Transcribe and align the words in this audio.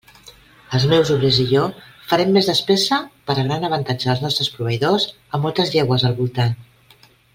Els 0.77 0.85
meus 0.93 1.09
obrers 1.15 1.35
i 1.43 1.43
jo 1.49 1.65
farem 2.13 2.31
més 2.37 2.49
despesa 2.51 2.99
per 3.27 3.35
a 3.35 3.43
gran 3.49 3.69
avantatge 3.69 4.09
dels 4.13 4.25
nostres 4.25 4.49
proveïdors 4.57 5.07
a 5.37 5.41
moltes 5.45 5.75
llegües 5.77 6.07
al 6.11 6.17
voltant. 6.23 6.59